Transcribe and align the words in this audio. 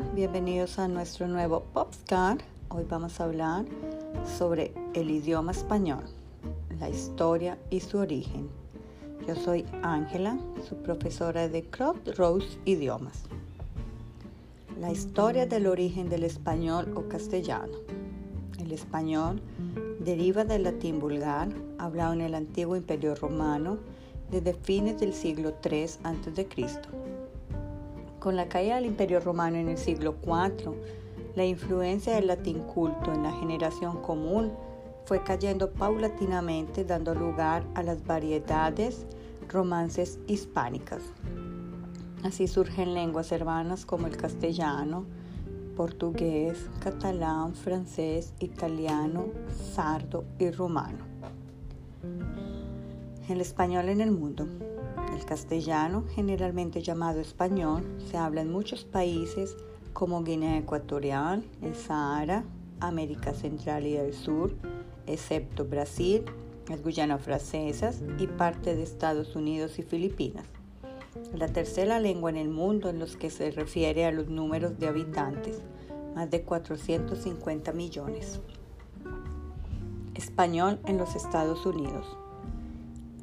Bienvenidos 0.00 0.78
a 0.78 0.88
nuestro 0.88 1.28
nuevo 1.28 1.64
Popstar. 1.74 2.38
Hoy 2.70 2.86
vamos 2.88 3.20
a 3.20 3.24
hablar 3.24 3.66
sobre 4.38 4.72
el 4.94 5.10
idioma 5.10 5.52
español, 5.52 6.04
la 6.80 6.88
historia 6.88 7.58
y 7.68 7.80
su 7.80 7.98
origen. 7.98 8.48
Yo 9.28 9.36
soy 9.36 9.66
Ángela, 9.82 10.38
su 10.66 10.76
profesora 10.76 11.46
de 11.48 11.64
Crop 11.64 11.96
Rose 12.16 12.58
Idiomas. 12.64 13.24
La 14.80 14.90
historia 14.90 15.44
del 15.44 15.66
origen 15.66 16.08
del 16.08 16.24
español 16.24 16.90
o 16.94 17.06
castellano. 17.08 17.76
El 18.58 18.72
español 18.72 19.42
deriva 20.00 20.44
del 20.44 20.62
latín 20.62 21.00
vulgar, 21.00 21.48
hablado 21.76 22.14
en 22.14 22.22
el 22.22 22.34
antiguo 22.34 22.76
Imperio 22.76 23.14
Romano 23.14 23.76
desde 24.30 24.54
fines 24.54 24.98
del 25.00 25.12
siglo 25.12 25.52
III 25.62 25.82
a.C. 26.04 26.48
Con 28.22 28.36
la 28.36 28.48
caída 28.48 28.76
del 28.76 28.86
Imperio 28.86 29.18
Romano 29.18 29.56
en 29.56 29.68
el 29.68 29.76
siglo 29.76 30.14
IV, 30.24 30.72
la 31.34 31.44
influencia 31.44 32.14
del 32.14 32.28
latín 32.28 32.60
culto 32.60 33.12
en 33.12 33.24
la 33.24 33.32
generación 33.32 34.00
común 34.00 34.52
fue 35.06 35.24
cayendo 35.24 35.72
paulatinamente 35.72 36.84
dando 36.84 37.16
lugar 37.16 37.64
a 37.74 37.82
las 37.82 38.06
variedades 38.06 39.06
romances 39.48 40.20
hispánicas. 40.28 41.02
Así 42.22 42.46
surgen 42.46 42.94
lenguas 42.94 43.32
hermanas 43.32 43.84
como 43.84 44.06
el 44.06 44.16
castellano, 44.16 45.04
portugués, 45.76 46.70
catalán, 46.78 47.56
francés, 47.56 48.34
italiano, 48.38 49.24
sardo 49.74 50.22
y 50.38 50.48
rumano. 50.52 51.04
El 53.28 53.40
español 53.40 53.88
en 53.88 54.00
el 54.00 54.12
mundo. 54.12 54.46
El 55.12 55.24
castellano, 55.24 56.04
generalmente 56.14 56.80
llamado 56.80 57.20
español, 57.20 57.84
se 58.10 58.16
habla 58.16 58.40
en 58.40 58.50
muchos 58.50 58.84
países 58.84 59.56
como 59.92 60.22
Guinea 60.22 60.58
Ecuatorial, 60.58 61.44
el 61.60 61.74
Sahara, 61.74 62.44
América 62.80 63.34
Central 63.34 63.86
y 63.86 63.92
del 63.92 64.14
Sur, 64.14 64.54
excepto 65.06 65.66
Brasil, 65.66 66.24
las 66.68 66.82
Guyanas 66.82 67.22
Francesas 67.22 68.02
y 68.18 68.26
parte 68.26 68.74
de 68.74 68.82
Estados 68.82 69.36
Unidos 69.36 69.78
y 69.78 69.82
Filipinas. 69.82 70.46
La 71.34 71.48
tercera 71.48 72.00
lengua 72.00 72.30
en 72.30 72.36
el 72.36 72.48
mundo 72.48 72.88
en 72.88 72.98
los 72.98 73.16
que 73.16 73.28
se 73.28 73.50
refiere 73.50 74.06
a 74.06 74.12
los 74.12 74.28
números 74.28 74.78
de 74.78 74.88
habitantes, 74.88 75.60
más 76.14 76.30
de 76.30 76.42
450 76.42 77.72
millones. 77.72 78.40
Español 80.14 80.80
en 80.86 80.96
los 80.96 81.14
Estados 81.16 81.66
Unidos. 81.66 82.21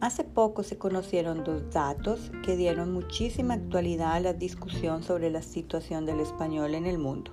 Hace 0.02 0.23
poco 0.23 0.64
se 0.64 0.78
conocieron 0.78 1.44
dos 1.44 1.72
datos 1.72 2.31
que 2.45 2.55
dieron 2.55 2.94
muchísima 2.94 3.55
actualidad 3.55 4.14
a 4.14 4.19
la 4.22 4.33
discusión 4.33 5.03
sobre 5.03 5.30
la 5.30 5.41
situación 5.41 6.06
del 6.06 6.22
español 6.22 6.73
en 6.73 6.86
el 6.86 6.97
mundo. 6.97 7.31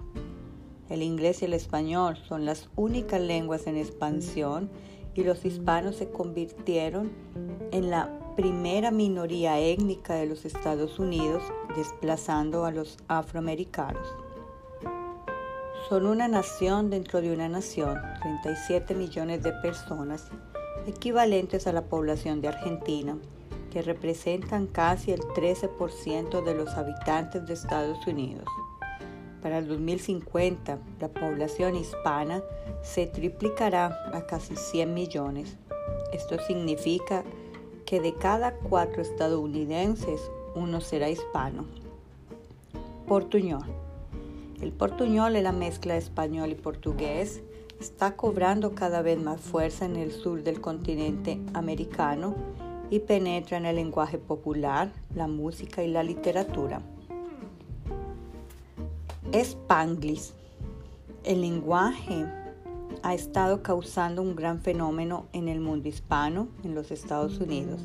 El 0.89 1.03
inglés 1.03 1.43
y 1.43 1.45
el 1.45 1.55
español 1.55 2.17
son 2.29 2.45
las 2.45 2.69
únicas 2.75 3.21
lenguas 3.21 3.69
en 3.69 3.77
expansión 3.77 4.69
y 5.15 5.23
los 5.23 5.45
hispanos 5.45 5.95
se 5.95 6.11
convirtieron 6.11 7.13
en 7.71 7.89
la 7.89 8.19
primera 8.35 8.91
minoría 8.91 9.61
étnica 9.61 10.15
de 10.15 10.27
los 10.27 10.45
Estados 10.45 10.99
Unidos, 10.99 11.45
desplazando 11.77 12.65
a 12.65 12.73
los 12.73 12.99
afroamericanos. 13.07 14.09
Son 15.89 16.05
una 16.05 16.27
nación 16.27 16.91
dentro 16.91 17.21
de 17.21 17.33
una 17.33 17.49
nación, 17.49 17.97
37 18.23 18.93
millones 18.97 19.45
de 19.45 19.53
personas 19.53 20.33
equivalentes 20.87 21.67
a 21.67 21.73
la 21.73 21.83
población 21.83 22.41
de 22.41 22.49
Argentina, 22.49 23.19
que 23.71 23.83
representan 23.83 24.67
casi 24.67 25.13
el 25.13 25.21
13% 25.21 26.45
de 26.45 26.55
los 26.55 26.71
habitantes 26.75 27.47
de 27.47 27.55
Estados 27.55 28.07
Unidos. 28.07 28.47
Para 29.43 29.59
el 29.59 29.69
2050, 29.69 30.79
la 31.01 31.09
población 31.09 31.77
hispana 31.77 32.43
se 32.83 33.07
triplicará 33.07 34.11
a 34.13 34.27
casi 34.27 34.57
100 34.57 34.95
millones. 34.95 35.57
Esto 36.13 36.39
significa 36.47 37.23
que 37.85 38.01
de 38.01 38.15
cada 38.15 38.55
cuatro 38.55 39.03
estadounidenses, 39.03 40.21
uno 40.55 40.81
será 40.81 41.09
hispano. 41.09 41.67
Portuñol. 43.07 43.86
El 44.61 44.73
portuñol 44.73 45.37
es 45.37 45.43
la 45.43 45.53
mezcla 45.53 45.97
español 45.97 46.51
y 46.51 46.55
portugués 46.55 47.43
está 47.79 48.17
cobrando 48.17 48.75
cada 48.75 49.03
vez 49.03 49.21
más 49.21 49.41
fuerza 49.41 49.85
en 49.85 49.97
el 49.97 50.13
sur 50.13 50.43
del 50.43 50.63
continente 50.63 51.39
americano 51.53 52.35
y 52.89 53.01
penetra 53.01 53.59
en 53.59 53.67
el 53.67 53.77
lenguaje 53.77 54.17
popular, 54.17 54.93
la 55.15 55.27
música 55.27 55.83
y 55.83 55.89
la 55.89 56.03
literatura. 56.03 56.81
Spanglish. 59.33 60.33
El 61.25 61.43
lenguaje 61.43 62.25
ha 63.03 63.15
estado 63.15 63.63
causando 63.63 64.23
un 64.23 64.37
gran 64.37 64.61
fenómeno 64.61 65.27
en 65.33 65.49
el 65.49 65.61
mundo 65.61 65.89
hispano, 65.89 66.49
en 66.65 66.75
los 66.75 66.91
Estados 66.91 67.39
Unidos. 67.41 67.83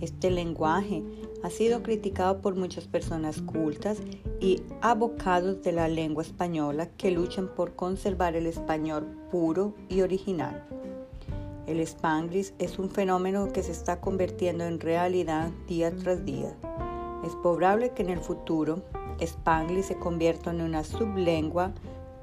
Este 0.00 0.30
lenguaje 0.30 1.02
ha 1.42 1.50
sido 1.50 1.82
criticado 1.82 2.40
por 2.40 2.54
muchas 2.54 2.86
personas 2.86 3.40
cultas 3.42 3.98
y 4.40 4.62
abocados 4.80 5.62
de 5.62 5.72
la 5.72 5.88
lengua 5.88 6.22
española 6.22 6.88
que 6.96 7.10
luchan 7.10 7.48
por 7.54 7.74
conservar 7.74 8.36
el 8.36 8.46
español 8.46 9.06
puro 9.30 9.74
y 9.88 10.02
original. 10.02 10.66
El 11.66 11.80
spanglish 11.80 12.52
es 12.58 12.78
un 12.78 12.90
fenómeno 12.90 13.52
que 13.52 13.62
se 13.62 13.72
está 13.72 14.00
convirtiendo 14.00 14.64
en 14.64 14.80
realidad 14.80 15.50
día 15.68 15.94
tras 15.94 16.24
día. 16.24 16.56
Es 17.24 17.34
probable 17.42 17.92
que 17.94 18.02
en 18.02 18.10
el 18.10 18.20
futuro 18.20 18.82
spanglish 19.20 19.84
se 19.84 19.96
convierta 19.96 20.50
en 20.50 20.62
una 20.62 20.84
sublengua 20.84 21.72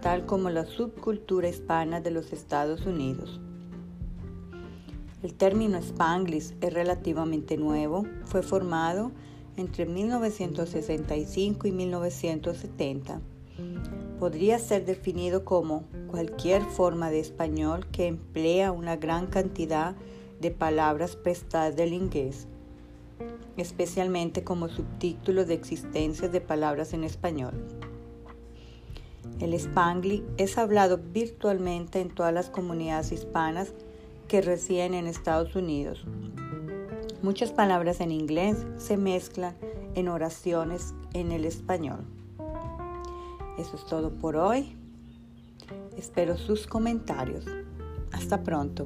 tal 0.01 0.25
como 0.25 0.49
la 0.49 0.65
subcultura 0.65 1.47
hispana 1.47 2.01
de 2.01 2.11
los 2.11 2.33
Estados 2.33 2.85
Unidos. 2.85 3.39
El 5.23 5.33
término 5.33 5.79
Spanglish 5.79 6.53
es 6.61 6.73
relativamente 6.73 7.57
nuevo, 7.57 8.05
fue 8.25 8.43
formado 8.43 9.11
entre 9.55 9.87
1965 9.87 11.67
y 11.67 11.71
1970. 11.71 13.19
Podría 14.19 14.59
ser 14.59 14.85
definido 14.85 15.43
como 15.43 15.85
cualquier 16.11 16.61
forma 16.61 17.09
de 17.09 17.19
español 17.19 17.87
que 17.87 18.05
emplea 18.05 18.71
una 18.71 18.95
gran 18.95 19.25
cantidad 19.25 19.95
de 20.39 20.51
palabras 20.51 21.15
prestadas 21.15 21.75
del 21.75 21.93
inglés, 21.93 22.47
especialmente 23.57 24.43
como 24.43 24.69
subtítulo 24.69 25.45
de 25.45 25.55
existencia 25.55 26.29
de 26.29 26.41
palabras 26.41 26.93
en 26.93 27.03
español. 27.03 27.55
El 29.39 29.55
Spanglish 29.55 30.23
es 30.37 30.59
hablado 30.59 30.99
virtualmente 30.99 32.01
en 32.01 32.09
todas 32.09 32.33
las 32.33 32.51
comunidades 32.51 33.11
hispanas 33.11 33.73
que 34.27 34.41
residen 34.41 34.93
en 34.93 35.07
Estados 35.07 35.55
Unidos. 35.55 36.05
Muchas 37.21 37.51
palabras 37.51 37.99
en 38.01 38.11
inglés 38.11 38.65
se 38.77 38.97
mezclan 38.97 39.55
en 39.95 40.07
oraciones 40.07 40.93
en 41.13 41.31
el 41.31 41.45
español. 41.45 42.05
Eso 43.57 43.75
es 43.75 43.85
todo 43.85 44.11
por 44.11 44.35
hoy. 44.35 44.75
Espero 45.97 46.37
sus 46.37 46.67
comentarios. 46.67 47.45
Hasta 48.11 48.43
pronto. 48.43 48.85